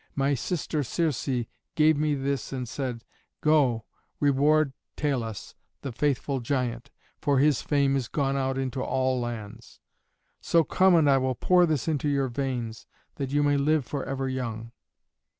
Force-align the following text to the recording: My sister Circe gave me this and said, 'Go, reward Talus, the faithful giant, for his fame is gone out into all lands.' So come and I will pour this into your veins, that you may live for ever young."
My 0.15 0.33
sister 0.33 0.81
Circe 0.81 1.45
gave 1.75 1.95
me 1.95 2.15
this 2.15 2.51
and 2.51 2.67
said, 2.67 3.03
'Go, 3.39 3.85
reward 4.19 4.73
Talus, 4.97 5.53
the 5.83 5.91
faithful 5.91 6.39
giant, 6.39 6.89
for 7.21 7.37
his 7.37 7.61
fame 7.61 7.95
is 7.95 8.07
gone 8.07 8.35
out 8.35 8.57
into 8.57 8.81
all 8.81 9.19
lands.' 9.19 9.79
So 10.41 10.63
come 10.63 10.95
and 10.95 11.07
I 11.07 11.19
will 11.19 11.35
pour 11.35 11.67
this 11.67 11.87
into 11.87 12.09
your 12.09 12.29
veins, 12.29 12.87
that 13.17 13.29
you 13.29 13.43
may 13.43 13.57
live 13.57 13.85
for 13.85 14.03
ever 14.05 14.27
young." 14.27 14.71